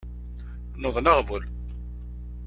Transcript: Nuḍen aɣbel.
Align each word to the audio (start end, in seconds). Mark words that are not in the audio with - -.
Nuḍen 0.81 1.09
aɣbel. 1.11 1.43